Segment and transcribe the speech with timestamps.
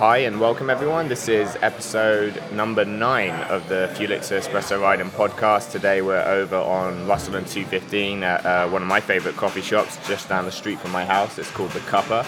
[0.00, 1.08] Hi and welcome everyone.
[1.08, 5.72] This is episode number nine of the Felix Espresso Riding podcast.
[5.72, 9.98] Today we're over on Russell and 215 at uh, one of my favorite coffee shops
[10.08, 11.36] just down the street from my house.
[11.36, 12.24] It's called The Cuppa.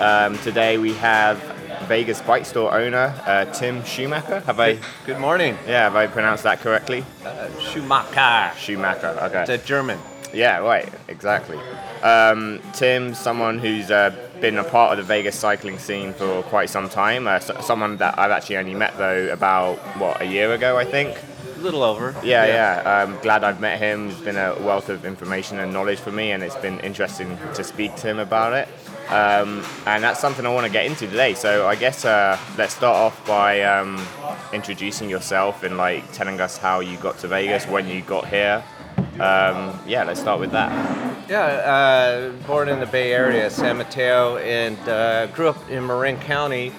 [0.00, 1.42] Um, today we have
[1.88, 4.40] Vegas bike store owner uh, Tim Schumacher.
[4.40, 4.78] Have I?
[5.04, 5.58] Good morning.
[5.66, 7.04] Yeah, have I pronounced that correctly?
[7.22, 8.56] Uh, Schumacher.
[8.56, 9.08] Schumacher.
[9.24, 9.42] Okay.
[9.42, 9.98] It's a German.
[10.32, 11.58] Yeah, right, exactly.
[12.02, 16.68] Um, Tim's someone who's uh, been a part of the Vegas cycling scene for quite
[16.68, 17.26] some time.
[17.26, 20.84] Uh, so- someone that I've actually only met though about what a year ago, I
[20.84, 21.16] think.
[21.56, 22.14] A little over.
[22.22, 22.82] Yeah, yeah.
[22.84, 24.10] I'm glad I've met him.
[24.10, 27.64] It's been a wealth of information and knowledge for me, and it's been interesting to
[27.64, 28.68] speak to him about it.
[29.08, 31.32] Um, and that's something I want to get into today.
[31.32, 33.98] So I guess uh, let's start off by um,
[34.52, 38.62] introducing yourself and like telling us how you got to Vegas, when you got here.
[39.14, 40.72] Um, yeah, let's start with that.
[41.30, 46.18] Yeah, uh, born in the Bay Area, San Mateo, and uh, grew up in Marin
[46.18, 46.72] County.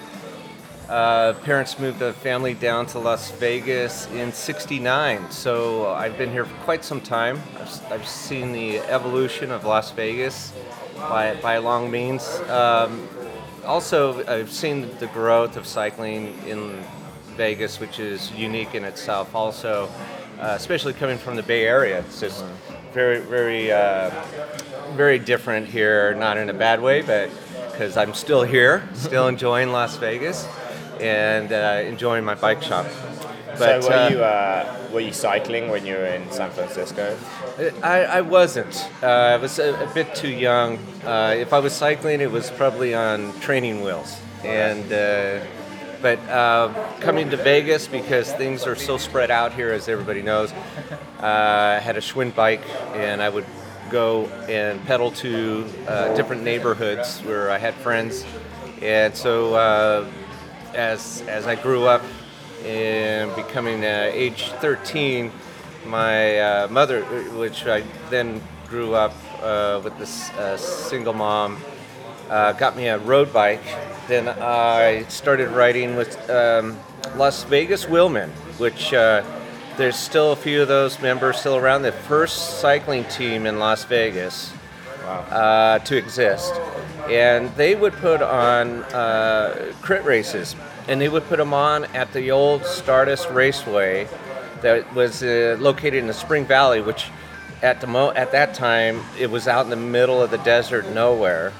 [0.86, 6.44] Uh, parents moved the family down to Las Vegas in '69, so I've been here
[6.44, 7.40] for quite some time.
[7.58, 10.52] I've, I've seen the evolution of Las Vegas
[10.96, 12.28] by, by long means.
[12.50, 13.08] Um,
[13.64, 16.84] also, I've seen the growth of cycling in
[17.36, 19.34] Vegas, which is unique in itself.
[19.34, 19.88] Also,
[20.40, 22.44] uh, especially coming from the Bay Area, it's just
[22.92, 24.10] very, very, uh,
[24.94, 26.14] very different here.
[26.14, 27.30] Not in a bad way, but
[27.70, 30.46] because I'm still here, still enjoying Las Vegas,
[31.00, 32.86] and uh, enjoying my bike shop.
[33.58, 37.16] But so were uh, you uh, were you cycling when you were in San Francisco?
[37.82, 38.88] I, I wasn't.
[39.02, 40.78] Uh, I was a, a bit too young.
[41.04, 44.18] Uh, if I was cycling, it was probably on training wheels.
[44.44, 45.44] And uh,
[46.02, 50.52] but uh, coming to Vegas because things are so spread out here, as everybody knows.
[50.52, 52.62] Uh, I had a Schwinn bike,
[52.94, 53.46] and I would
[53.90, 58.24] go and pedal to uh, different neighborhoods where I had friends.
[58.82, 60.06] And so, uh,
[60.74, 62.02] as as I grew up
[62.64, 65.32] and becoming uh, age 13,
[65.86, 67.02] my uh, mother,
[67.38, 69.14] which I then grew up
[69.84, 70.30] with this
[70.88, 71.58] single mom,
[72.30, 73.62] uh, got me a road bike.
[74.08, 76.78] Then I started riding with um,
[77.16, 79.22] Las Vegas Wheelmen, which uh,
[79.76, 81.82] there's still a few of those members still around.
[81.82, 84.52] The first cycling team in Las Vegas
[85.06, 86.54] uh, to exist.
[87.08, 90.56] And they would put on uh, crit races,
[90.88, 94.08] and they would put them on at the old Stardust Raceway
[94.62, 97.10] that was uh, located in the Spring Valley, which
[97.62, 100.88] at the mo- at that time it was out in the middle of the desert,
[100.88, 101.52] nowhere.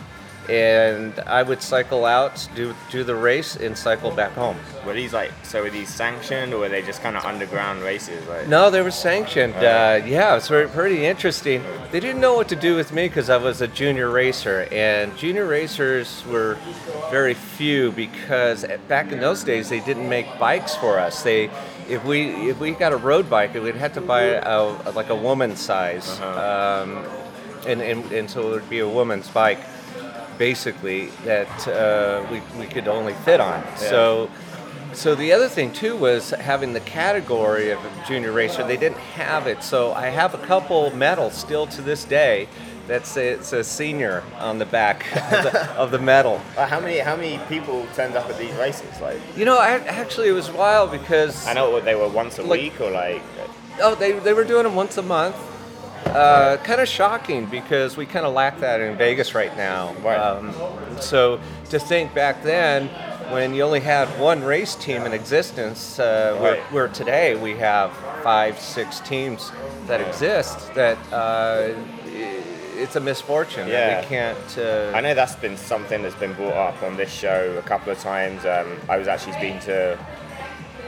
[0.48, 4.56] And I would cycle out, do do the race, and cycle back home.
[4.84, 8.26] Were these like so were these sanctioned or were they just kind of underground races?
[8.28, 9.54] Like No, they were sanctioned.
[9.54, 11.62] Uh, yeah, it was very, pretty interesting.
[11.90, 15.16] They didn't know what to do with me because I was a junior racer, and
[15.16, 16.56] junior racers were
[17.10, 21.22] very few because back in those days they didn't make bikes for us.
[21.22, 21.50] They,
[21.88, 25.14] if we if we got a road bike, we'd have to buy a, like a
[25.14, 27.04] woman's size, um,
[27.66, 29.60] and, and and so it would be a woman's bike,
[30.38, 33.62] basically that uh, we we could only fit on.
[33.76, 34.30] So.
[34.92, 38.66] So the other thing too was having the category of junior racer.
[38.66, 42.48] They didn't have it, so I have a couple medals still to this day.
[42.86, 46.41] That's a, it's a senior on the back of the, of the medal.
[46.56, 48.88] Uh, how many how many people turned up at these races?
[49.02, 52.42] Like You know, I, actually it was wild because I know they were once a
[52.42, 53.20] Like- week or like
[53.82, 55.36] oh they they were doing them once a month.
[56.06, 59.93] Uh, kind of shocking because we kind of lack that in Vegas right now.
[60.03, 60.17] Right.
[60.19, 60.55] Um,
[61.00, 61.41] so
[61.71, 62.89] to think back then,
[63.33, 66.72] when you only had one race team in existence, uh, where, Right.
[66.72, 69.50] where today we have five, six teams
[69.89, 71.71] that exist, that uh,
[72.78, 73.69] it's a misfortune.
[73.69, 74.59] that We can't.
[74.59, 77.91] Uh, I know that's been something that's been brought up on this show a couple
[77.93, 78.44] of times.
[78.47, 79.99] Um, I was actually speaking to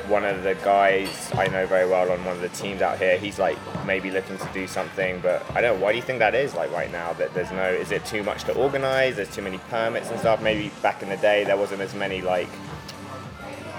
[0.09, 3.19] one of the guys I know very well on one of the teams out here.
[3.19, 5.85] He's like maybe looking to do something, but I don't know.
[5.85, 6.55] Why do you think that is?
[6.55, 7.69] Like right now, that there's no.
[7.69, 9.17] Is it too much to organize?
[9.17, 10.43] There's too many permits and stuff.
[10.43, 12.49] Maybe back in the day there wasn't as many like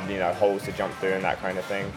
[0.08, 1.92] you know holes to jump through and that kind of thing.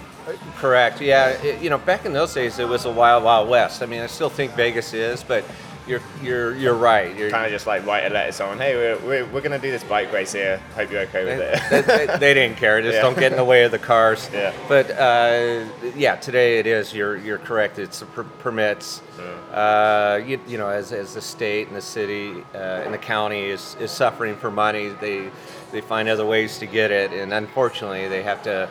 [0.57, 1.01] Correct.
[1.01, 1.31] Yeah.
[1.43, 3.83] It, you know, back in those days, it was a wild, wild west.
[3.83, 5.45] I mean, I still think Vegas is, but
[5.87, 7.17] you're you're you're right.
[7.17, 8.59] You're, Kind of just like write a letter to someone.
[8.59, 10.59] Hey, we're, we're, we're gonna do this bike race here.
[10.75, 11.87] Hope you're okay with it.
[11.87, 12.81] they, they- they didn't care.
[12.83, 13.03] Just Yeah.
[13.03, 14.31] don't get in the way of the cars.
[14.33, 14.53] Yeah.
[14.69, 15.65] But uh,
[15.97, 16.93] yeah, today it is.
[16.95, 17.79] You're you're correct.
[17.79, 19.03] It's per- permits.
[19.53, 23.45] Uh, you, you know, as, as the state and the city uh, and the county
[23.51, 25.31] is, is suffering for money, they
[25.73, 28.69] they find other ways to get it, and unfortunately, they have to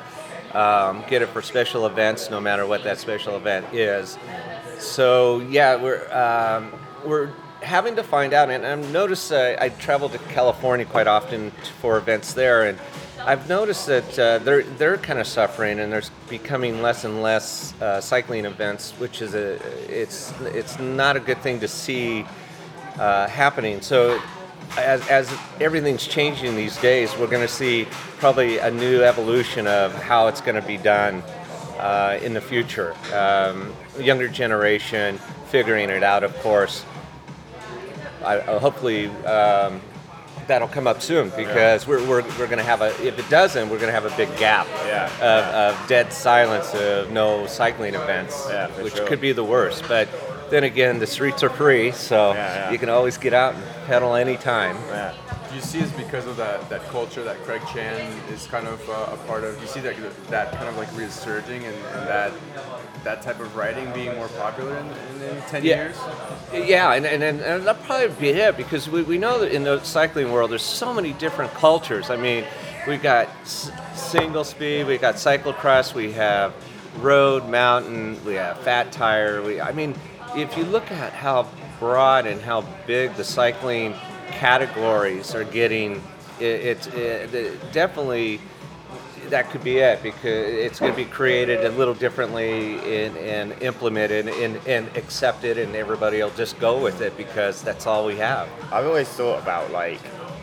[0.54, 4.18] um, get it for special events, no matter what that special event is.
[4.80, 6.72] So yeah, we're um,
[7.06, 7.30] we're
[7.62, 11.98] having to find out, and I've noticed uh, I travel to California quite often for
[11.98, 12.80] events there, and
[13.20, 17.80] I've noticed that uh, they're they're kind of suffering, and there's becoming less and less
[17.82, 19.54] uh, cycling events, which is a
[19.90, 22.26] it's it's not a good thing to see
[23.00, 23.82] uh, happening.
[23.82, 24.22] So.
[24.78, 27.88] As, as everything's changing these days, we're going to see
[28.20, 31.24] probably a new evolution of how it's going to be done
[31.78, 32.96] uh, in the future.
[33.14, 35.18] Um, younger generation
[35.48, 36.86] figuring it out, of course.
[38.24, 39.82] I, hopefully, um,
[40.48, 43.70] that'll come up soon because we're, we're, we're going to have a, if it doesn't,
[43.70, 45.06] we're going to have a big gap Yeah.
[45.18, 49.08] of, of dead silence of no cycling events, Yeah, which sure.
[49.08, 49.84] could be the worst.
[49.88, 50.10] But
[50.50, 52.72] then again, the streets are free, so Yeah, yeah.
[52.72, 54.76] you can always get out and pedal anytime.
[54.90, 55.14] Yeah.
[55.54, 58.00] You see it's because of that, that culture that Craig Chan
[58.32, 59.60] is kind of uh, a part of?
[59.62, 59.96] You see that
[60.30, 62.32] that kind of like resurging and, and that
[63.04, 64.86] that type of writing being more popular in,
[65.22, 65.76] in, in ten Yeah.
[65.84, 65.98] years?
[66.54, 69.64] Yeah, and, and, and, and that'll probably be it because we, we know that in
[69.64, 72.10] the cycling world there's so many different cultures.
[72.10, 72.46] I mean,
[72.88, 76.54] we've got s- single speed, we've got cyclocross, we have
[77.00, 79.42] road, mountain, we have fat tire.
[79.42, 79.96] We, I mean,
[80.36, 81.48] if you look at how
[81.80, 83.96] broad and how big the cycling
[84.32, 86.02] categories are getting,
[86.40, 88.40] it, it, it definitely
[89.30, 93.62] that could be it because it's going to be created a little differently and, and
[93.62, 98.16] implemented and, and accepted and everybody will just go with it because that's all we
[98.16, 100.00] have I've always thought about like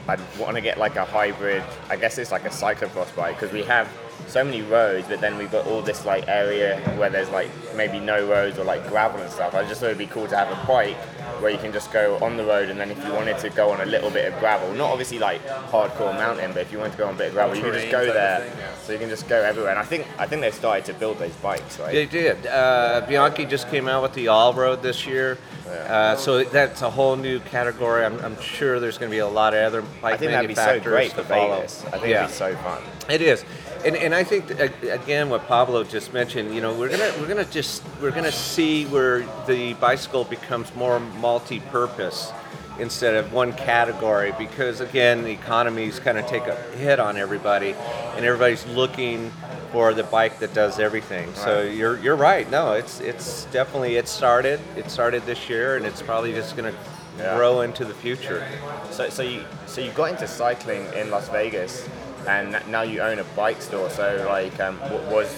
[0.08, 1.62] I'd want to get like a hybrid.
[1.90, 3.88] I guess it's like a cyclocross bike because we have
[4.26, 8.00] so many roads, but then we've got all this like area where there's like maybe
[8.00, 9.54] no roads or like gravel and stuff.
[9.54, 10.96] I just thought it'd be cool to have a bike
[11.40, 13.70] where you can just go on the road, and then if you wanted to go
[13.70, 16.92] on a little bit of gravel, not obviously like hardcore mountain, but if you wanted
[16.92, 18.40] to go on a bit of gravel, you can just go there.
[18.40, 18.74] thing, yeah.
[18.82, 19.70] So you can just go everywhere.
[19.70, 21.92] And I think I think they've started to build those bikes, right?
[21.92, 26.44] they did uh, bianchi just came out with the all road this year uh, so
[26.44, 29.60] that's a whole new category I'm, I'm sure there's going to be a lot of
[29.64, 31.56] other bike I think that'd be so manufacturers great to for follow.
[31.56, 31.84] Vegas.
[31.86, 32.24] I think yeah.
[32.24, 32.82] it'd be so fun.
[33.08, 33.44] It is,
[33.84, 34.50] and, and I think
[34.82, 36.54] again what Pablo just mentioned.
[36.54, 40.98] You know, we're gonna we're gonna just we're gonna see where the bicycle becomes more
[41.00, 42.32] multi-purpose
[42.78, 47.72] instead of one category because again the economies kind of take a hit on everybody,
[48.16, 49.30] and everybody's looking
[49.72, 51.32] for the bike that does everything.
[51.34, 52.50] So you're you're right.
[52.50, 56.74] No, it's it's definitely it started it started this year, and it's probably just gonna
[57.18, 57.36] Yeah.
[57.36, 58.46] grow into the future.
[58.92, 61.86] So, so you so you got into cycling in Las Vegas,
[62.28, 63.88] and now you own a bike store.
[63.90, 64.78] So like, um,
[65.10, 65.34] was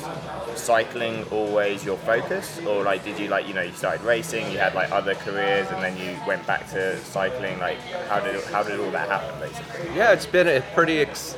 [0.56, 4.58] cycling always your focus, or like did you like you know you started racing, you
[4.58, 7.58] had like other careers, and then you went back to cycling?
[7.58, 7.78] Like,
[8.08, 9.96] how did how did all that happen, basically?
[9.96, 11.36] Yeah, it's been a pretty ex-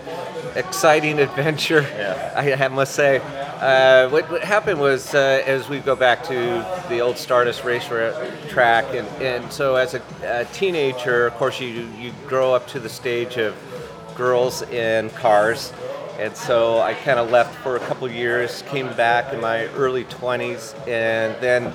[0.56, 1.82] exciting adventure.
[1.82, 2.32] Yeah.
[2.34, 3.20] I have- must say.
[3.60, 6.34] Uh, what, what happened was, uh, as we go back to
[6.88, 8.12] the old Stardust race ra-
[8.48, 12.80] track, and, and so as a, a teenager, of course, you, you grow up to
[12.80, 13.54] the stage of
[14.14, 15.72] girls in cars.
[16.18, 20.04] And so I kind of left for a couple years, came back in my early
[20.04, 21.72] 20s, and then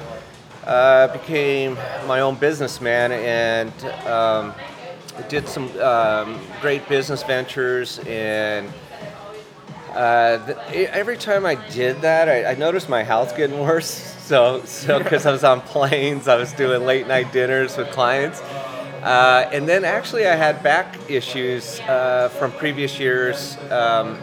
[0.66, 1.76] uh, became
[2.06, 3.74] my own businessman and
[4.08, 4.54] um,
[5.30, 8.72] did some um, great business ventures and
[9.98, 14.14] uh, th- every time I did that, I, I noticed my health getting worse.
[14.28, 18.42] So, so because I was on planes, I was doing late night dinners with clients,
[19.08, 23.58] uh, and then actually I had back issues uh, from previous years.
[23.72, 24.18] Um,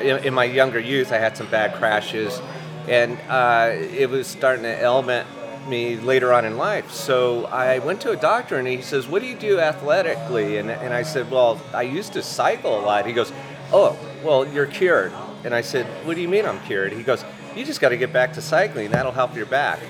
[0.00, 2.40] in, in my younger youth, I had some bad crashes,
[2.86, 5.26] and uh, it was starting to ailment
[5.66, 6.92] me later on in life.
[6.92, 10.70] So I went to a doctor, and he says, "What do you do athletically?" And,
[10.70, 13.32] and I said, "Well, I used to cycle a lot." He goes,
[13.72, 17.24] "Oh, well, you're cured." And I said, "What do you mean I'm cured?" He goes,
[17.56, 18.92] "You just got to get back to cycling.
[18.92, 19.80] That'll help your back."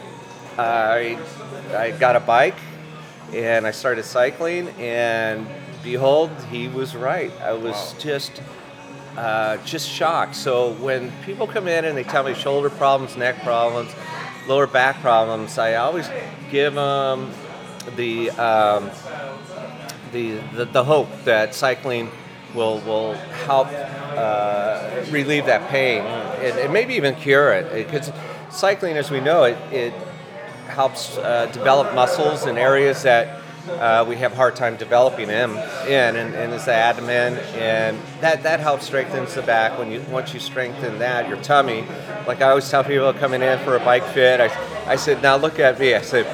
[0.56, 1.18] I
[1.76, 2.56] I got a bike
[3.32, 5.46] and I started cycling, and
[5.82, 7.32] behold, he was right.
[7.40, 8.42] I was just
[9.16, 10.34] uh, just shocked.
[10.34, 13.92] So when people come in and they tell me shoulder problems, neck problems,
[14.48, 16.08] lower back problems, I always
[16.50, 17.30] give them
[17.96, 18.90] the um,
[20.12, 22.10] the, the the hope that cycling
[22.54, 23.14] will will
[23.46, 28.12] help uh, relieve that pain and, and maybe even cure it because
[28.50, 29.94] cycling, as we know it, it
[30.66, 35.52] helps uh, develop muscles in areas that uh, we have a hard time developing them
[35.88, 39.78] in, and, and it's the abdomen, and that, that helps strengthens the back.
[39.78, 41.84] When you once you strengthen that, your tummy,
[42.26, 44.50] like I always tell people coming in for a bike fit, I,
[44.90, 45.94] I said, now look at me.
[45.94, 46.26] I said,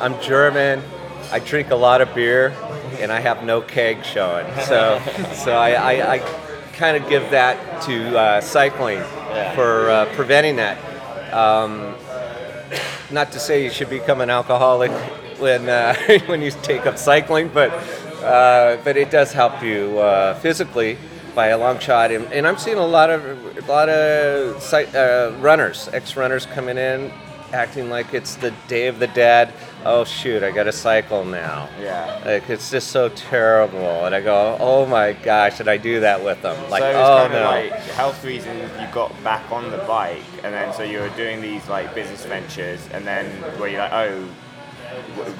[0.00, 0.82] I'm German.
[1.30, 2.54] I drink a lot of beer,
[3.00, 4.46] and I have no keg showing.
[4.66, 5.00] So,
[5.34, 6.18] so I, I, I
[6.72, 9.54] kind of give that to uh, cycling Yeah.
[9.54, 10.78] for uh, preventing that.
[11.34, 11.94] Um,
[13.10, 14.90] not to say you should become an alcoholic
[15.38, 15.94] when uh,
[16.26, 17.70] when you take up cycling, but
[18.22, 20.98] uh, but it does help you uh, physically
[21.34, 22.10] by a long shot.
[22.10, 23.22] And, and I'm seeing a lot of
[23.56, 27.12] a lot of uh, runners, ex-runners coming in,
[27.52, 29.52] acting like it's the Day of the Dead.
[29.88, 31.68] Oh shoot, I got to cycle now.
[31.80, 32.20] Yeah.
[32.24, 36.22] Like it's just so terrible, and I go, oh my gosh, did I do that
[36.24, 36.56] with them?
[36.70, 37.44] Like, so it's oh kind no.
[37.44, 41.40] like health reasons you got back on the bike, and then so you were doing
[41.40, 44.28] these like business ventures, and then were you're like, oh,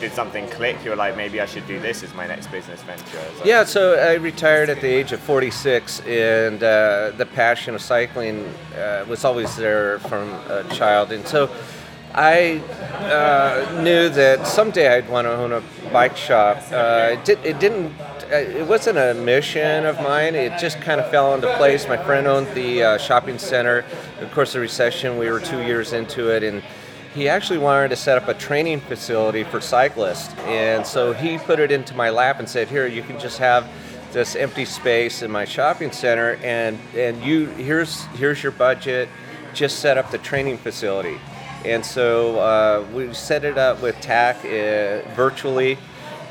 [0.00, 0.76] did something click?
[0.84, 3.04] You were like, maybe I should do this as my next business venture.
[3.38, 7.82] So- Yeah, so I retired at the age of 46, and uh, the passion of
[7.82, 11.12] cycling uh, was always there from a child.
[11.12, 11.50] And so
[12.16, 12.58] I
[13.12, 16.56] uh, knew that someday I'd want to own a bike shop.
[16.72, 17.92] Uh, it, did, it didn't.
[18.32, 20.34] uh, It wasn't a mission of mine.
[20.34, 21.86] It just kind of fell into place.
[21.86, 23.84] My friend owned the uh, shopping center.
[24.20, 25.18] Of course, the recession.
[25.18, 26.62] We were two years into it, and
[27.14, 30.34] he actually wanted to set up a training facility for cyclists.
[30.46, 33.68] And so he put it into my lap and said, "Here, you can just have
[34.12, 39.10] this empty space in my shopping center, and and you here's here's your budget.
[39.52, 41.18] Just set up the training facility."
[41.66, 45.76] And so uh, we set it up with Tacx uh, virtually,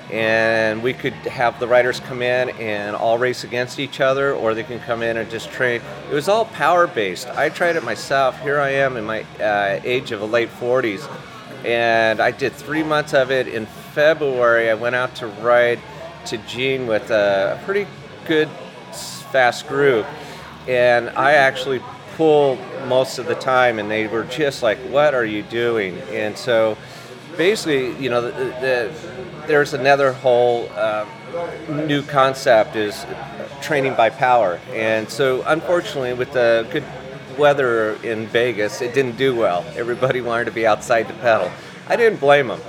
[0.09, 4.53] and we could have the riders come in and all race against each other, or
[4.53, 5.81] they can come in and just train.
[6.09, 7.27] It was all power based.
[7.27, 8.39] I tried it myself.
[8.43, 11.05] Here I am in my uh, age of the late 40s,
[11.65, 13.49] and I did three months of it.
[13.49, 15.81] In February, I went out to ride
[16.27, 17.87] to Jean with a pretty
[18.25, 18.47] good,
[19.33, 20.05] fast group,
[20.65, 21.81] and I actually
[22.15, 26.37] pulled most of the time, and they were just like, "What are you doing?" And
[26.37, 26.77] so
[27.37, 28.93] basically, you know, the, the,
[29.47, 31.05] there's another whole uh,
[31.69, 33.05] new concept is
[33.61, 36.83] training by power, and so unfortunately, with the good
[37.37, 39.65] weather in Vegas, it didn't do well.
[39.75, 41.51] Everybody wanted to be outside to pedal.
[41.87, 42.61] I didn't blame them,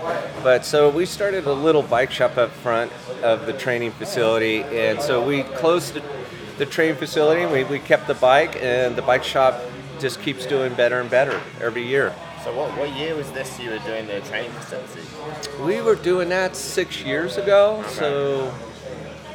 [0.42, 5.00] but so we started a little bike shop up front of the training facility, and
[5.00, 6.02] so we closed the,
[6.58, 7.46] the training facility.
[7.46, 9.60] We, we kept the bike, and the bike shop
[9.98, 12.14] just keeps doing better and better every year.
[12.44, 15.00] So what, what year was this you were doing the training facility?
[15.64, 18.52] We were doing that six years ago, so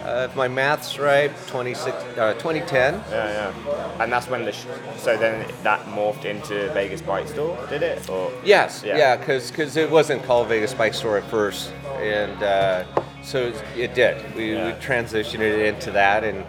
[0.03, 2.93] uh, if my math's right, 26, uh, 2010.
[2.93, 4.03] Yeah, yeah.
[4.03, 4.65] And that's when the sh-
[4.97, 8.09] so then that morphed into Vegas Bike Store, did it?
[8.09, 8.97] Or Yes, Yeah.
[8.97, 12.83] yeah, because it wasn't called Vegas Bike Store at first, and uh,
[13.23, 14.35] so it did.
[14.35, 14.65] We, Yeah.
[14.65, 16.43] we transitioned it into that, and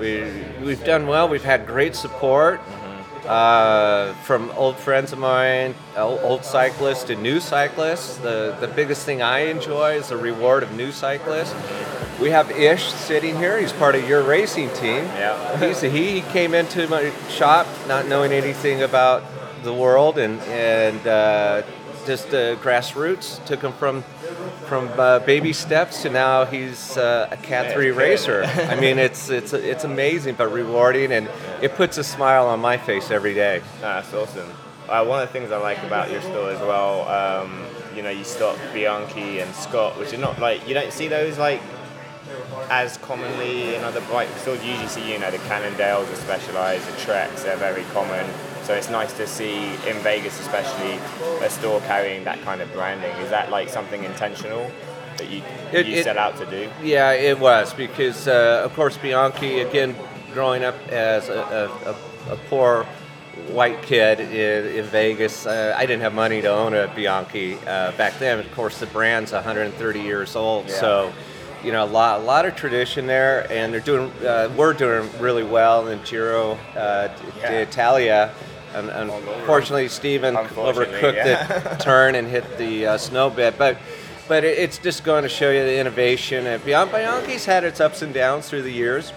[0.00, 0.24] we
[0.64, 1.28] we've done well.
[1.28, 2.60] We've had great support
[3.26, 8.16] uh, from old friends of mine, old, old cyclists to new cyclists.
[8.18, 11.54] The the biggest thing I enjoy is the reward of new cyclists.
[12.20, 13.58] We have Ish sitting here.
[13.58, 15.04] He's part of your racing team.
[15.16, 15.58] Yeah.
[15.58, 19.22] He's he came into my shop not knowing anything about
[19.64, 21.62] the world and and uh,
[22.06, 24.02] just uh, grassroots took him from
[24.66, 28.44] from uh, baby steps to now he's uh, a Cat three racer.
[28.44, 31.28] I mean it's it's it's amazing but rewarding and
[31.62, 33.62] it puts a smile on my face every day.
[33.78, 34.50] Ah, that's awesome.
[34.88, 37.64] Uh, one of the things I like about your store as well, um,
[37.96, 41.38] you know, you stock Bianchi and Scott, which are not like you don't see those
[41.38, 41.62] like
[42.70, 44.62] as commonly in other bike stores.
[44.62, 48.26] You usually see, you know, the Cannondales are specialized, the Treks, they're very common.
[48.64, 50.98] So it's nice to see in Vegas, especially,
[51.44, 53.10] a store carrying that kind of branding.
[53.22, 54.70] Is that like something intentional
[55.18, 56.68] that you It- you it- set out to do?
[56.82, 59.60] Yeah, it was because, uh, of course, Bianchi.
[59.60, 59.94] Again,
[60.32, 62.86] growing up as a, a, a, a poor
[63.48, 67.92] white kid in, in Vegas, uh, I didn't have money to own a Bianchi uh,
[67.92, 68.38] back then.
[68.38, 70.74] Of course, the brand's 130 years old, Yeah.
[70.80, 71.12] so
[71.62, 74.10] you know a lot, a lot of tradition there, and they're doing.
[74.24, 77.08] Uh, we're doing really well in Giro uh,
[77.40, 77.50] Yeah.
[77.64, 78.30] d'Italia.
[78.74, 81.58] And unfortunately, Steven Unfortunately, overcooked yeah.
[81.76, 83.78] the turn and hit the uh, snow bit, but
[84.26, 86.46] but it's just going to show you the innovation.
[86.46, 89.12] And Bian- Bianchi's had its ups and downs through the years,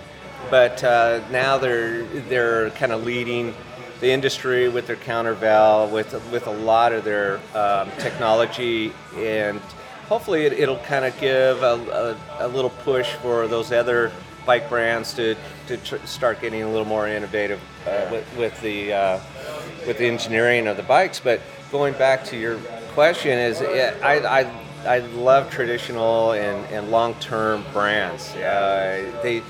[0.52, 3.54] but uh, now they're they're kind of leading
[4.00, 9.60] the industry with their Countervail, with with a lot of their um, technology, and
[10.08, 14.12] hopefully it, it'll kind of give a, a, a little push for those other
[14.46, 15.36] bike brands to,
[15.68, 19.20] to tr- start getting a little more innovative uh, with, with the uh,
[19.86, 21.20] with the engineering of the bikes.
[21.20, 21.42] But
[21.72, 22.58] going back to your
[22.94, 24.52] question, is I, I
[24.86, 28.34] I love traditional and, and long term brands.
[28.36, 29.42] Uh, they,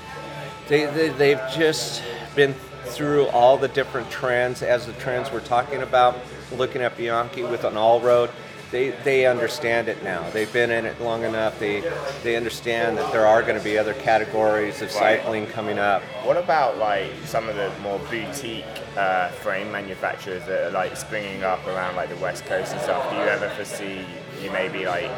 [0.68, 2.02] they they they've just
[2.34, 2.54] been
[2.84, 6.16] through all the different trends as the trends we're talking about.
[6.56, 8.30] Looking at Bianchi with an all road.
[8.70, 10.28] They, they understand it now.
[10.30, 11.58] They've been in it long enough.
[11.58, 11.82] They
[12.22, 16.02] they understand that there are going to be other categories of cycling coming up.
[16.24, 21.44] What about like some of the more boutique uh, frame manufacturers that are like springing
[21.44, 23.08] up around like the west coast and stuff?
[23.10, 24.04] Do you ever foresee
[24.42, 25.10] you maybe like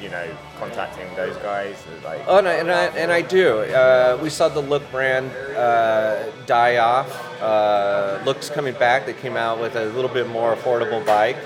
[0.00, 0.26] you know,
[0.58, 1.76] contacting those guys?
[2.04, 3.60] Like, Oh, and I, and I, and I do.
[3.60, 7.10] Uh, we saw the Look brand uh, die off.
[7.40, 9.06] Uh, Look's coming back.
[9.06, 11.36] They came out with a little bit more affordable bike.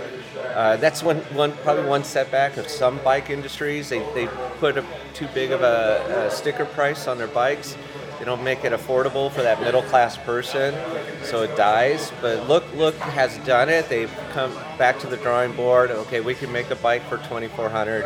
[0.57, 3.91] Uh, that's one, one probably one setback of some bike industries.
[3.91, 4.27] They, they
[4.59, 7.77] put a, too big of a, a sticker price on their bikes.
[8.19, 10.75] They don't make it affordable for that middle class person,
[11.23, 12.11] so it dies.
[12.23, 13.89] But Look Look has done it.
[13.89, 15.91] They've come back to the drawing board.
[15.91, 18.05] Okay, we can make a bike for 2,400,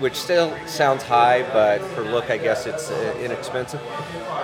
[0.00, 3.80] which still sounds high, but for Look, I guess it's uh, inexpensive.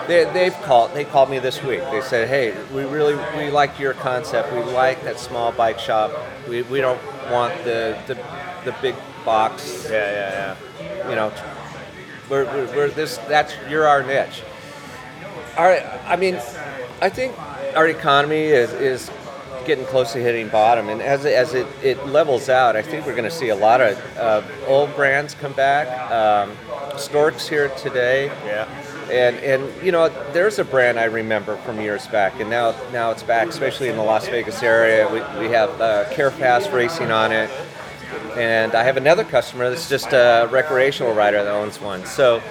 [0.07, 0.93] They, they've called.
[0.95, 1.81] They called me this week.
[1.91, 4.53] They said, "Hey, we really we like your concept.
[4.53, 6.13] We like that small bike shop.
[6.49, 8.15] We, we don't want the, the
[8.65, 8.95] the big
[9.25, 9.89] box.
[9.91, 11.33] yeah, yeah, You know,
[12.29, 13.19] we're, we're, we're this.
[13.29, 14.43] That's you're our niche.
[15.57, 16.37] Our, I mean,
[17.01, 17.39] I think
[17.77, 19.11] our economy is, is
[19.67, 23.07] getting close to hitting bottom, and as it, as it, it levels out, I think
[23.07, 26.11] we're going to see a lot of uh, old brands come back.
[26.11, 26.57] Um,
[26.99, 28.27] Storck's here today.
[28.47, 28.69] yeah.
[29.11, 33.11] And, and you know, there's a brand I remember from years back, and now now
[33.11, 35.07] it's back, especially in the Las Vegas area.
[35.07, 37.51] We, we have uh, Carefast Racing on it,
[38.37, 42.07] and I have another customer that's just a recreational rider that owns one.
[42.07, 42.43] So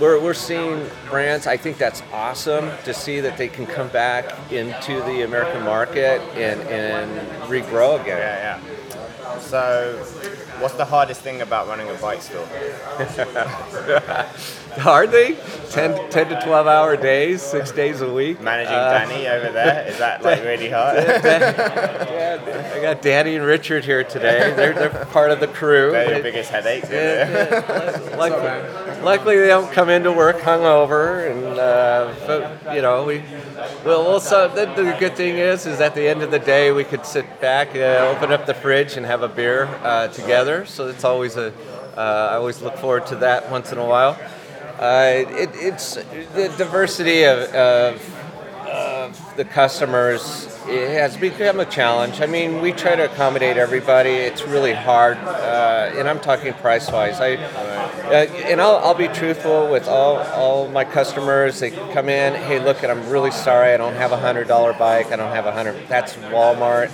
[0.00, 1.46] we're, we're seeing brands.
[1.46, 6.20] I think that's awesome to see that they can come back into the American market
[6.36, 7.10] and, and
[7.50, 8.18] regrow again.
[8.18, 9.38] Yeah, yeah.
[9.40, 9.96] So,
[10.58, 12.46] what's the hardest thing about running a bike store?
[14.78, 15.36] Hardly
[15.70, 18.40] 10, 10 to 12 hour days, six days a week.
[18.40, 20.98] Managing Uh, Danny over there, is that like really hard?
[20.98, 24.52] Yeah, I got Danny and Richard here today.
[24.54, 25.90] They're, they're part of the crew.
[25.92, 26.88] They're your biggest headaches.
[26.90, 28.87] yeah, Yeah, yeah.
[29.02, 33.22] Luckily, they don't come into work hungover, and uh, but, you know we.
[33.84, 36.84] Well, also the, the good thing is, is at the end of the day, we
[36.84, 40.66] could sit back, uh, open up the fridge, and have a beer uh, together.
[40.66, 41.52] So it's always a.
[41.96, 44.18] Uh, I always look forward to that once in a while.
[44.78, 52.20] Uh, it, it's the diversity of, of the customers it has become a challenge.
[52.20, 54.10] I mean, we try to accommodate everybody.
[54.10, 57.20] It's really hard, uh, and I'm talking price wise.
[57.20, 57.36] I
[58.08, 61.60] Uh, and I'll, I'll be truthful with all, all my customers.
[61.60, 63.74] They come in, hey, look, I'm really sorry.
[63.74, 65.12] I don't have a hundred dollar bike.
[65.12, 65.86] I don't have a hundred.
[65.88, 66.90] That's Walmart.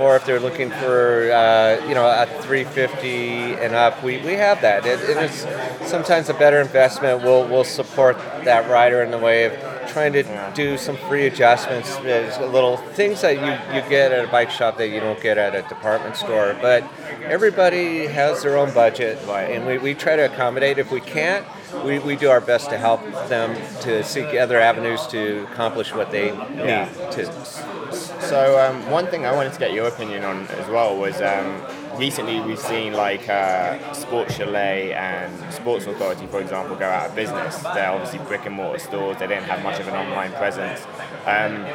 [0.00, 4.60] Or if they're looking for, uh, you know, a 350 and up, we, we have
[4.62, 4.86] that.
[4.86, 5.46] It, it is
[5.88, 7.22] sometimes a better investment.
[7.22, 9.52] We'll, we'll support that rider in the way of
[9.88, 14.28] trying to do some free adjustments, There's little things that you, you get at a
[14.28, 16.56] bike shop that you don't get at a department store.
[16.62, 16.84] But
[17.24, 20.78] everybody has their own budget, and we, we try to accommodate.
[20.78, 21.44] If we can't,
[21.84, 26.10] we, we do our best to help them to seek other avenues to accomplish what
[26.10, 26.88] they Yeah.
[26.88, 27.81] need to.
[27.92, 31.62] So um, one thing I wanted to get your opinion on as well was um,
[31.98, 37.14] recently we've seen like uh, Sports Chalet and Sports Authority, for example, go out of
[37.16, 37.58] business.
[37.62, 39.18] They're obviously brick and mortar stores.
[39.18, 40.86] They didn't have much of an online presence.
[41.26, 41.66] Um,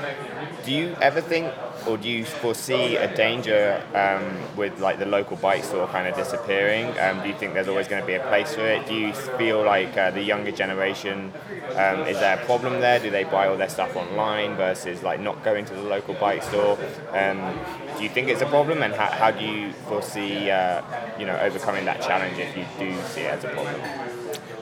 [0.65, 1.53] do you ever think,
[1.88, 6.15] or do you foresee a danger um, with like the local bike store kind of
[6.15, 6.88] disappearing?
[7.00, 8.86] Um, do you think there's always going to be a place for it?
[8.88, 11.32] Do you feel like uh, the younger generation
[11.76, 13.00] um, is there a problem there?
[13.00, 16.43] Do they buy all their stuff online versus like not going to the local bike
[16.43, 16.78] store?
[17.12, 17.58] Um,
[17.97, 20.82] do you think it's a problem, and how, how do you foresee uh,
[21.19, 23.82] you know overcoming that challenge if you do see it as a problem?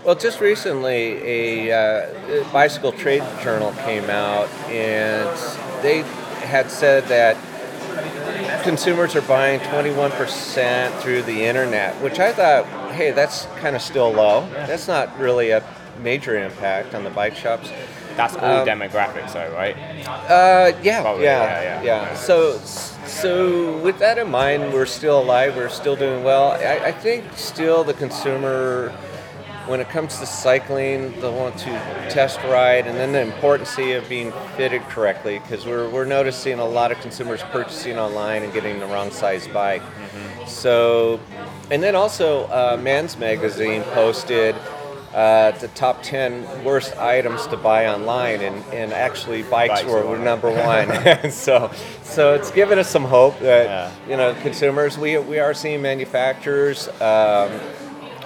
[0.03, 5.27] Well, just recently, a, uh, bicycle trade journal came out, and
[5.81, 6.03] they
[6.55, 7.35] had said that
[8.63, 14.09] consumers are buying 21% through the internet, which I thought, hey, that's kind of still
[14.11, 14.47] low.
[14.51, 15.61] That's not really a
[16.01, 17.69] major impact on the bike shops.
[18.15, 19.75] That's all Um, demographics, though, right?
[20.07, 22.15] Uh, yeah, yeah, yeah, yeah, yeah.
[22.15, 22.57] So,
[23.05, 25.57] so with that in mind, we're still alive.
[25.57, 26.51] We're still doing well.
[26.53, 28.93] I, I think still the consumer,
[29.67, 31.69] when it comes to cycling, they'll want to
[32.09, 36.65] test ride, and then the importance of being fitted correctly, because we're we're noticing a
[36.65, 39.81] lot of consumers purchasing online and getting the wrong size bike.
[40.47, 41.19] So,
[41.71, 44.55] and then also, uh, Men's Magazine posted
[45.13, 50.01] uh, the top 10 worst items to buy online, and, and actually bikes, Bikes were,
[50.03, 50.51] were were number
[51.21, 51.31] one.
[51.31, 51.71] so,
[52.03, 54.09] so it's given us some hope that Yeah.
[54.09, 54.97] you know consumers.
[54.97, 57.49] We, we are seeing manufacturers um,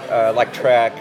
[0.10, 0.94] uh, like Trek,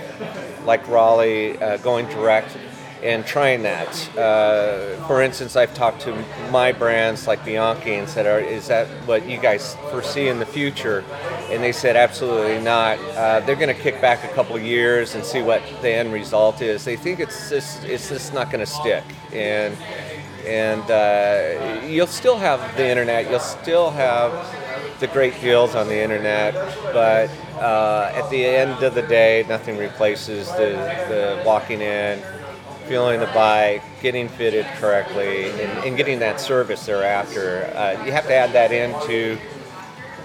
[0.64, 2.56] like Raleigh, uh, going direct
[3.02, 4.16] and trying that.
[4.16, 9.28] Uh, for instance, I've talked to my brands like Bianchi and said, "Is that what
[9.28, 11.04] you guys foresee in the future?"
[11.50, 12.98] And they said, "Absolutely not.
[12.98, 16.12] Uh, they're going to kick back a couple of years and see what the end
[16.12, 16.84] result is.
[16.84, 19.76] They think it's just it's just not going to stick." And
[20.44, 23.30] and uh, you'll still have the internet.
[23.30, 24.32] You'll still have
[24.98, 26.54] the great deals on the internet,
[26.92, 30.72] but uh, at the end of the day, nothing replaces the,
[31.08, 32.20] the walking in,
[32.86, 37.70] feeling the bike, getting fitted correctly, and, and getting that service thereafter.
[37.74, 39.38] Uh, you have to add that into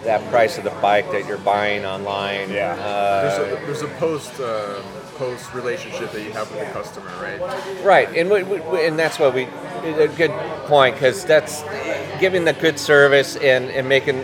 [0.03, 2.49] that price of the bike that you're buying online.
[2.51, 2.75] Yeah.
[2.75, 4.83] There's Uh, a, there's a post um,
[5.23, 7.39] post relationship that you have with the customer, right?
[7.83, 10.31] Right, and we, we, and that's what we a good
[10.67, 11.63] point because that's
[12.19, 14.23] giving the good service and, and making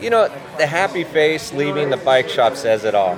[0.00, 0.28] you know
[0.58, 3.16] the happy face leaving the bike shop says it all.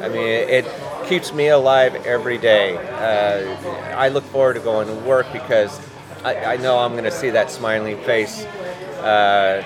[0.00, 0.64] I mean, it
[1.08, 2.76] keeps me alive every day.
[2.76, 5.80] Uh, I look forward to going to work because
[6.24, 8.44] I, I know I'm going to see that smiling face.
[8.44, 9.64] Uh,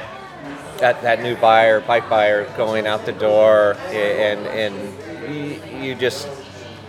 [0.79, 6.29] that, that new buyer, bike buyer, going out the door, and and you just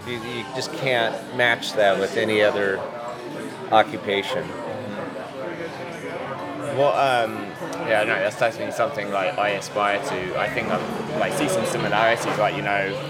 [0.08, 2.80] you, you just can't match that with any other
[3.72, 4.44] occupation.
[6.78, 6.96] What?
[6.96, 7.36] Um,
[7.88, 10.40] yeah, no, that's definitely something like I aspire to.
[10.40, 12.38] I think I like see some similarities.
[12.38, 13.10] Like you know,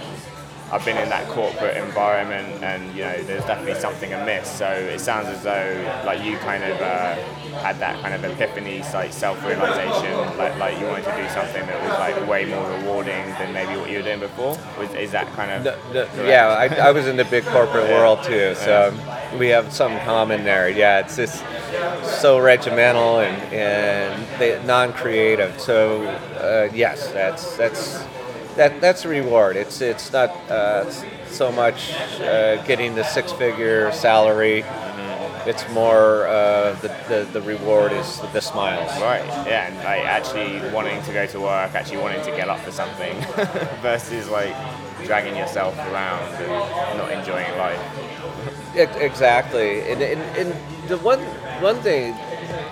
[0.71, 4.49] I've been in that corporate environment, and you know, there's definitely something amiss.
[4.49, 7.15] So it sounds as though like you kind of uh,
[7.61, 11.81] had that kind of epiphany, like self-realization, like like you wanted to do something that
[11.81, 14.57] was like way more rewarding than maybe what you were doing before.
[14.79, 15.63] Was is that kind of?
[15.63, 18.93] The- the- yeah, I, I was in the big corporate world too, so
[19.37, 20.69] we have some common there.
[20.69, 21.43] Yeah, it's just
[22.21, 25.59] so regimental and and they, non-creative.
[25.59, 26.03] So
[26.39, 28.03] uh, yes, that's that's
[28.55, 29.55] that that's a reward.
[29.55, 30.89] It's it's not uh,
[31.27, 34.63] so much uh, getting the six-figure salary.
[35.45, 38.89] It's more uh, the, the the reward is the smiles.
[38.99, 42.59] Right, yeah, and like actually wanting to go to work, actually wanting to get up
[42.61, 43.15] for something,
[43.81, 44.55] versus like
[45.05, 47.79] dragging yourself around and not enjoying life.
[48.75, 51.19] Ex- Exactly, and, and, and the one
[51.61, 52.13] one thing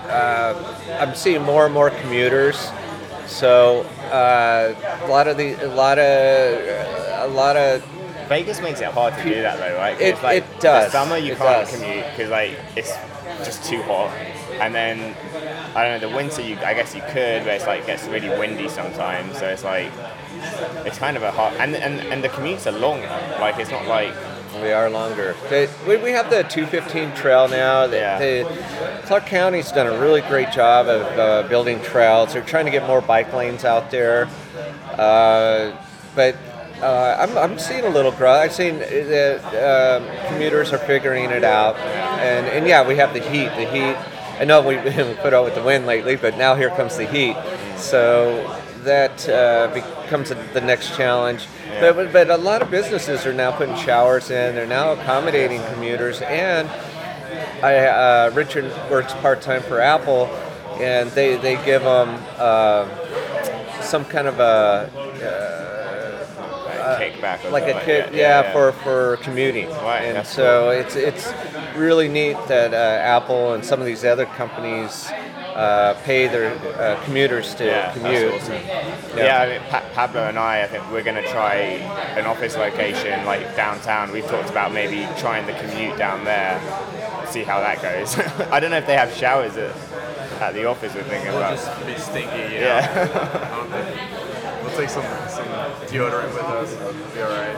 [0.10, 0.54] uh,
[1.00, 2.70] I'm seeing more and more commuters.
[3.28, 3.82] So
[4.12, 7.84] uh, a lot of the a lot of a lot of
[8.34, 10.00] Vegas makes it hard to do that though, right?
[10.02, 10.86] It- it's like it does.
[10.92, 11.76] The summer you It can't does.
[11.80, 12.92] commute because like it's
[13.46, 14.10] just too hot,
[14.60, 15.16] and then
[15.76, 16.10] I don't know.
[16.10, 19.38] The winter you I guess you could, but it's like gets really windy sometimes.
[19.40, 19.92] So it's like
[20.88, 23.08] it's kind of a hard and and, and the commutes are longer.
[23.40, 24.14] Like it's not like
[24.62, 25.36] we are longer.
[25.50, 27.88] They, we, we have the 215 trail now.
[27.88, 28.20] The, Yeah.
[28.20, 28.64] the,
[29.08, 32.34] Clark County's done a really great job of uh, building trails.
[32.34, 34.28] They're trying to get more bike lanes out there,
[34.98, 35.72] uh,
[36.16, 36.36] but.
[36.84, 38.42] Uh, I'm, I'm seeing a little growth.
[38.42, 43.22] I've seen that um commuters are figuring it out, and, and yeah, we have the
[43.22, 43.48] heat.
[43.56, 43.96] The heat.
[44.38, 44.76] I know we,
[45.08, 47.38] we put out with the wind lately, but now here comes the heat.
[47.78, 51.48] So that uh, becomes a, the next challenge.
[51.80, 54.56] But, but, but a lot of businesses are now putting showers in.
[54.56, 56.22] They're now accommodating commuters.
[56.22, 56.68] And
[57.64, 60.26] I, uh, Richard works part time for Apple,
[60.82, 62.90] and they, they give them uh,
[63.82, 64.90] some kind of a
[67.14, 68.14] a kickback like a something kit, that.
[68.14, 69.70] yeah, for for commuting.
[69.70, 71.32] Right, and that's so it's it's
[71.76, 75.10] really neat that uh, Apple and some of these other companies
[75.56, 78.32] uh, pay their uh, commuters to Yeah, commute.
[78.32, 79.18] that's awesome.
[79.18, 81.54] Yeah, I mean, pa- Pablo and I, I think we're going to try
[82.18, 84.12] an office location like downtown.
[84.12, 86.60] We've talked about maybe trying the commute down there,
[87.30, 88.18] see how that goes.
[88.52, 89.76] I don't know if they have showers at,
[90.42, 90.96] at the office.
[90.96, 91.56] We're thinking We'll about.
[91.58, 92.66] just be stinky, you know?
[92.66, 94.20] Yeah.
[94.74, 96.74] I don't think- we'll take some, some deodorant with us.
[96.74, 97.56] It'll be all right.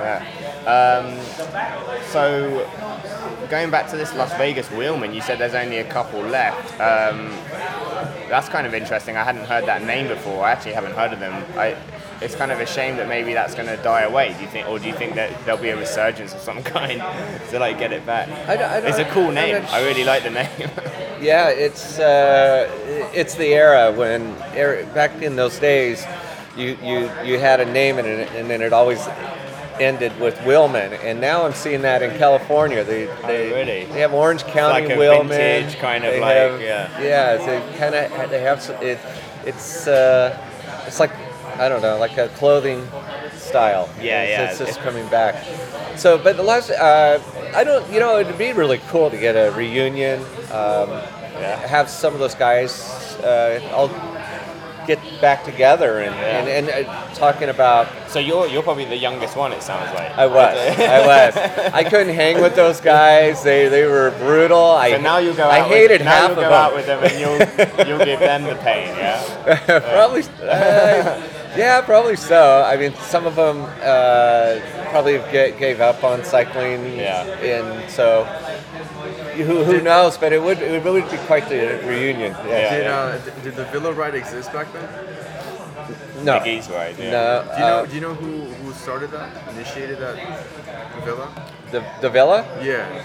[0.00, 0.22] Yeah.
[0.66, 2.66] Um, so,
[3.50, 6.72] going back to this Las Vegas Wheelmen, you said there's only a couple left.
[6.80, 7.30] Um,
[8.28, 9.16] that's kind of interesting.
[9.16, 10.44] I hadn't heard that name before.
[10.44, 11.44] I actually haven't heard of them.
[11.58, 11.76] I,
[12.22, 14.32] it's kind of a shame that maybe that's going to die away.
[14.34, 17.00] Do you think, or do you think that there'll be a resurgence of some kind
[17.50, 18.28] to like get it back?
[18.48, 19.62] I don't- I don't- it's a cool I'm name.
[19.62, 20.48] not I really like the name.
[21.22, 22.68] Yeah, it's uh,
[23.14, 26.04] it's the era when er, back in those days,
[26.56, 29.06] you, you you had a name in it, and then it always
[29.80, 32.84] ended with Wheelmen, and now I'm seeing that in California.
[32.84, 33.84] They they, Oh, really?
[33.86, 37.00] they have Orange County like Wheelmen, kind of They like, have- yeah.
[37.00, 37.36] yeah.
[37.36, 38.98] They kind of they have some- it.
[39.44, 40.36] It's uh,
[40.86, 41.10] it's like
[41.58, 42.86] I don't know, like a clothing
[43.36, 43.88] style.
[44.00, 44.50] Yeah, it's, yeah.
[44.50, 45.34] It's just coming back.
[45.96, 47.18] So, but the last, uh,
[47.54, 50.20] I don't, you know, it'd be really cool to get a reunion.
[50.52, 50.88] Um,
[51.66, 52.72] Have some of those guys
[53.24, 53.88] uh, all
[54.86, 57.88] get back together and and, and uh, talking about.
[58.08, 59.52] so you're you're probably the youngest one.
[59.52, 60.10] It sounds like.
[60.18, 61.36] I was, I was.
[61.72, 63.42] I couldn't hang with those guys.
[63.42, 64.60] They they were brutal.
[64.62, 65.50] I So now you go out.
[65.52, 66.52] I hated with, half now of go them.
[66.52, 68.88] out with them and you'll you'll give them the pain.
[68.96, 69.80] Yeah.
[69.94, 70.22] probably.
[70.42, 71.20] Uh,
[71.54, 72.62] yeah, probably so.
[72.66, 74.58] I mean, some of them uh,
[74.90, 76.96] probably ga- gave up on cycling.
[76.96, 77.24] Yeah.
[77.44, 78.24] And so,
[79.36, 80.16] who, who knows?
[80.18, 82.32] But it would it would be quite the reunion.
[82.46, 82.76] Yeah.
[82.76, 84.88] Did, uh, d- did the Villa ride exist back then?
[86.24, 86.38] No.
[86.40, 86.96] Big E's ride.
[86.98, 87.10] Yeah.
[87.10, 87.66] No, Do you know?
[87.78, 89.30] uh, do you know who, who started that?
[89.54, 90.16] Initiated that
[91.04, 91.28] villa?
[91.70, 92.44] the the villa.
[92.62, 93.02] Yeah.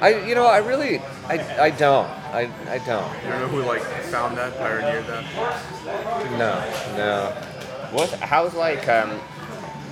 [0.00, 3.62] I you know I really I, I don't I, I don't You don't know who
[3.62, 5.24] like found that, pioneered that?
[6.38, 6.52] no
[6.96, 7.30] no
[7.92, 8.10] What?
[8.20, 9.20] How's like um?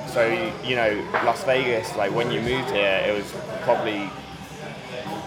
[0.08, 0.26] So
[0.64, 0.90] you know,
[1.24, 1.94] Las Vegas.
[1.96, 3.30] Like when you moved here, it was
[3.62, 4.10] probably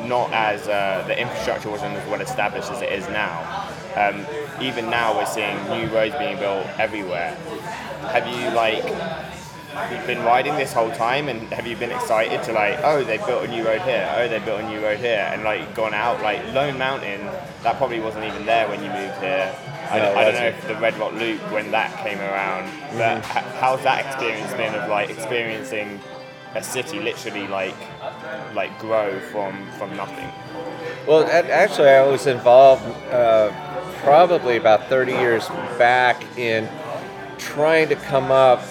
[0.07, 3.69] not as uh, the infrastructure wasn't as well established as it is now.
[3.95, 4.25] Um,
[4.61, 7.35] even now, we're seeing new roads being built everywhere.
[8.13, 8.83] Have you like
[10.05, 13.45] been riding this whole time, and have you been excited to like, oh, they built
[13.45, 16.21] a new road here, oh, they built a new road here, and like gone out
[16.21, 17.21] like Lone Mountain?
[17.63, 19.53] That probably wasn't even there when you moved here.
[19.89, 23.17] I, No, I don't know if the Red Rock Loop when that came around, but
[23.19, 25.99] h- how's that experience been of like experiencing
[26.55, 27.75] a city literally like
[28.53, 30.29] like grow from from nothing?
[31.07, 33.51] well actually I was involved uh,
[34.01, 36.67] probably about 30 years back in
[37.37, 38.61] trying to come up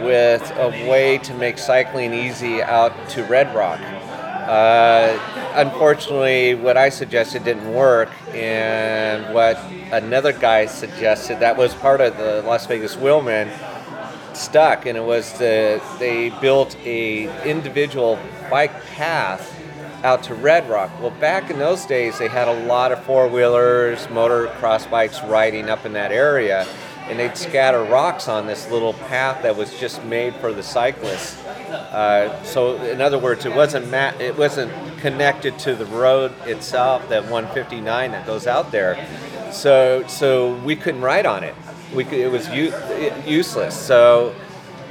[0.00, 3.80] with a way to make cycling easy out to Red Rock.
[3.80, 5.18] Uh,
[5.54, 9.58] unfortunately, what I suggested didn't work, and what
[9.92, 13.48] another guy suggested that was part of the Las Vegas Wheelmen
[14.36, 18.18] stuck, and it was the they built a individual
[18.50, 19.56] bike path
[20.04, 20.90] out to Red Rock.
[21.00, 25.68] Well, back in those days, they had a lot of four wheelers, motocross bikes riding
[25.68, 26.66] up in that area,
[27.08, 31.44] and they'd scatter rocks on this little path that was just made for the cyclists.
[31.44, 37.08] Uh, so, in other words, it wasn't ma- it wasn't connected to the road itself,
[37.08, 39.06] that 159 that goes out there.
[39.52, 41.54] So, so we couldn't ride on it.
[41.94, 42.72] We could, it was u-
[43.26, 43.74] useless.
[43.76, 44.34] So.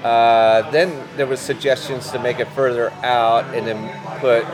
[0.04, 3.90] Uh, then there was suggestions to make it further out and then
[4.22, 4.46] put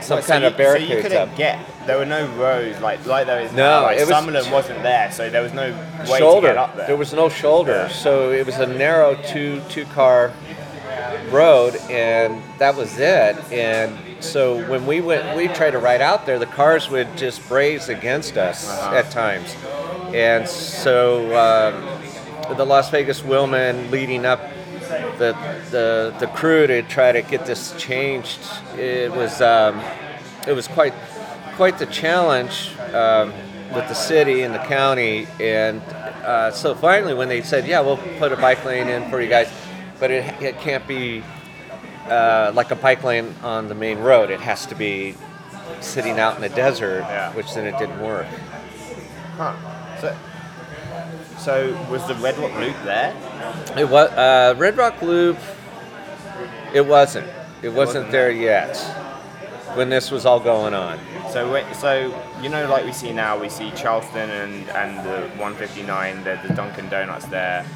[0.00, 1.36] some So kind you- of barricades So you couldn't up.
[1.36, 3.82] get there were no roads like like there is No, now.
[3.82, 5.76] Like it was- Summerlin wasn't there, so there was no
[6.08, 6.46] way shoulder.
[6.46, 6.86] to get up there.
[6.86, 7.96] There was no shoulder, Yeah.
[8.04, 10.30] so it was a narrow two two car
[11.32, 13.36] road, and that was it.
[13.50, 17.46] And so when we went, we tried to ride out there, the cars would just
[17.48, 18.94] braze against us Uh-huh.
[18.96, 19.56] at times,
[20.14, 24.40] and so um, the Las Vegas Wheelmen leading up.
[25.18, 25.34] The,
[25.70, 28.38] the the crew to try to get this changed
[28.76, 29.80] it was um,
[30.46, 30.92] it was quite
[31.56, 33.32] quite the challenge um,
[33.72, 35.26] with the city and the county.
[35.40, 39.22] And uh, so finally, when they said, "Yeah, we'll put a bike lane in for
[39.22, 39.50] you guys,"
[39.98, 41.22] but it, it can't be
[42.08, 44.30] uh, like a bike lane on the main road.
[44.30, 45.14] It has to be
[45.80, 47.32] sitting out in the desert, Yeah.
[47.32, 48.26] which then it didn't work.
[49.36, 49.54] Huh.
[50.00, 50.16] So,
[51.38, 53.14] so was the Red Rock Loop there?
[53.76, 55.38] It was uh, Red Rock Loop.
[56.72, 57.26] It wasn't.
[57.62, 58.76] It wasn't wasn't there yet
[59.76, 60.98] when this was all going on.
[61.30, 66.24] So, so you know, like we see now, we see Charleston and and the 159,
[66.24, 67.66] the, the Dunkin' Donuts there.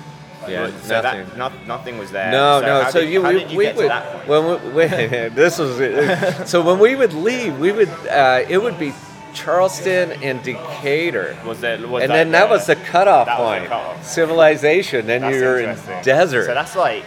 [0.49, 1.27] Yeah, so nothing.
[1.27, 2.31] That, not, nothing was there.
[2.31, 2.91] No, so no.
[2.91, 3.91] So did, you, we, you we would
[4.27, 4.87] when we, we,
[5.31, 8.93] this was so when we would leave, we would uh, it would be
[9.39, 11.79] Charleston and Decatur, Was there?
[11.87, 13.71] Was and that then that the- was the cutoff that was the point.
[13.71, 14.05] cutoff.
[14.05, 15.07] Civilization.
[15.07, 16.47] Then That's you're in desert.
[16.47, 17.05] So that's like,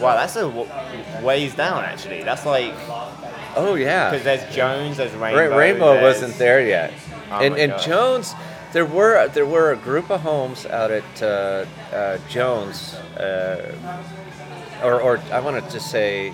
[0.00, 0.48] wow, that's a
[1.22, 2.22] ways down actually.
[2.22, 2.74] That's like
[3.56, 4.10] oh yeah.
[4.10, 5.56] because there's Jones, there's Ra- Rainbow.
[5.58, 6.92] Rainbow there's- wasn't there yet.
[7.30, 7.82] Oh and and God.
[7.82, 8.34] Jones,
[8.72, 13.74] there were there were a group of homes out at uh, uh, Jones, uh,
[14.82, 16.32] or or I wanted to say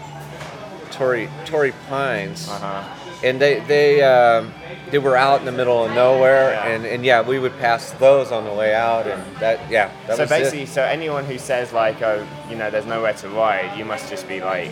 [0.90, 2.83] Torrey Torrey Pines, Uh-huh.
[3.24, 4.52] And they they um,
[4.90, 6.66] they were out in the middle of nowhere, Yeah.
[6.68, 10.16] and and yeah, we would pass those on the way out, and that yeah, that
[10.16, 10.68] So was basically, it.
[10.68, 14.26] so anyone who says like, oh, you know, there's nowhere to ride, you must just
[14.28, 14.70] be like,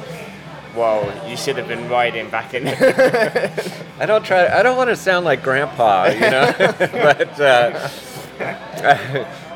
[0.76, 2.66] well, you should have been riding back in.
[3.98, 4.46] I don't try.
[4.46, 7.40] I don't want to sound like Grandpa, you know, but.
[7.40, 7.88] Uh,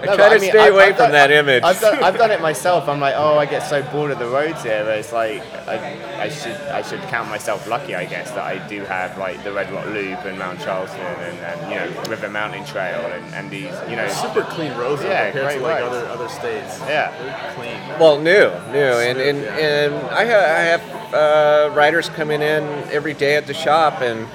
[0.01, 1.63] I, I No, try to I mean, stay I've- away I've from done- that image.
[1.63, 2.89] I've done, I've done it myself.
[2.89, 6.23] I'm like, oh, I get so bored of the roads here that it's like, I,
[6.25, 9.53] I should I should count myself lucky, I guess, that I do have like the
[9.53, 13.51] Red Rock Loop and Mount Charleston and, and you know River Mountain Trail and, and
[13.51, 15.97] these, you know, Super clean roads Yeah, compared great to like roads.
[15.97, 16.79] other other states.
[16.81, 17.11] Yeah.
[17.23, 17.99] They're clean.
[18.01, 19.59] Well, new, new, and Smooth, and, yeah.
[19.59, 24.27] and I, ha- I have uh, riders coming in every day at the shop, and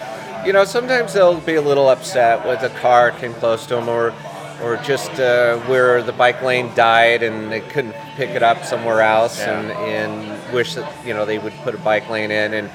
[0.45, 3.87] you know sometimes they'll be a little upset with a car came close to them,
[3.89, 4.13] or
[4.61, 9.01] or just uh, where the bike lane died and they couldn't pick it up somewhere
[9.01, 9.59] else, Yeah.
[9.59, 12.69] and and wish that you know they would put a bike lane in and.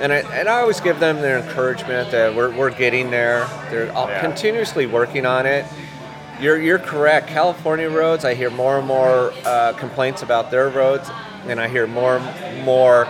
[0.00, 3.46] And I, and I always give them their encouragement that we're, we're getting there.
[3.70, 4.20] They're all Yeah.
[4.20, 5.64] continuously working on it.
[6.40, 7.28] You're, you're correct.
[7.28, 11.08] California roads, I hear more and more uh, complaints about their roads,
[11.46, 13.06] and I hear more and more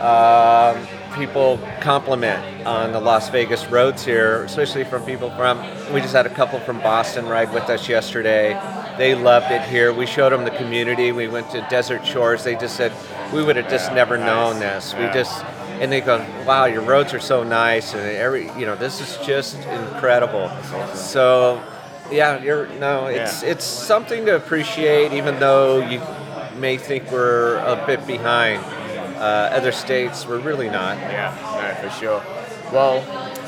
[0.00, 5.58] um, people compliment on the Las Vegas roads here, especially from people from.
[5.92, 8.54] We just had a couple from Boston ride with us yesterday.
[8.96, 9.92] They loved it here.
[9.92, 11.12] We showed them the community.
[11.12, 12.44] We went to Desert Shores.
[12.44, 12.92] They just said
[13.32, 14.26] we would have just Yeah, never nice.
[14.26, 14.94] known this.
[14.94, 15.44] We just
[15.80, 19.16] and they go, "Wow, your roads are so nice," and every you know this is
[19.26, 20.50] just incredible.
[20.94, 21.60] So,
[22.10, 23.50] yeah, you're no, it's Yeah.
[23.50, 26.00] it's something to appreciate, even though you
[26.56, 28.60] may think we're a bit behind
[29.18, 30.26] uh, other states.
[30.26, 30.96] We're really not.
[30.98, 31.34] Yeah,
[31.82, 32.22] no, for sure.
[32.72, 33.02] Well,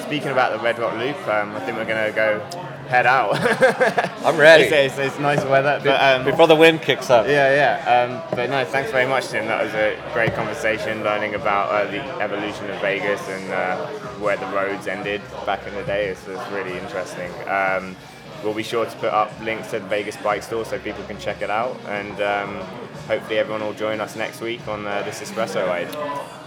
[0.04, 2.40] speaking about the Red Rock Loop, um, I think we're gonna go
[2.88, 3.34] head out.
[4.26, 4.64] I'm ready.
[4.64, 7.26] It's, it's, it's nice weather, but um, Before the wind kicks up.
[7.26, 8.02] yeah, yeah.
[8.02, 9.46] Um, but no, thanks very much, Tim.
[9.46, 13.86] That was a great conversation, learning about uh, the evolution of Vegas and uh,
[14.18, 16.08] where the roads ended back in the day.
[16.08, 17.30] It's, it's really interesting.
[17.48, 17.94] Um,
[18.42, 21.18] we'll be sure to put up links to the Vegas Bike Store so people can
[21.20, 22.66] check it out, and um,
[23.10, 25.88] hopefully everyone will join us next week on uh, this espresso ride.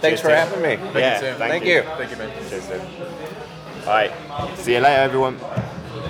[0.00, 0.36] Cheers, for Tim.
[0.38, 0.98] having me.
[0.98, 1.36] yeah, Tim.
[1.36, 1.74] thank, Thank you.
[1.74, 1.82] you.
[1.82, 2.48] Thank you, man.
[2.48, 2.80] Cheers, Tim.
[3.86, 4.58] All right.
[4.58, 5.38] See you later, everyone.